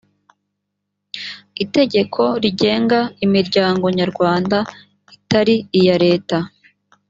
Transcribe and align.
itegeko 1.63 2.21
rigenga 2.43 2.99
imiryango 3.25 3.85
nyarwanda 3.97 4.57
itari 5.15 5.55
iya 5.79 5.95
leta. 6.05 6.37